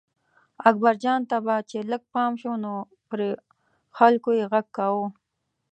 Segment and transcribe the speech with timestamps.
[0.69, 2.73] اکبرجان ته به چې لږ پام شو نو
[3.09, 3.19] پر
[3.97, 5.05] خلکو یې غږ کاوه.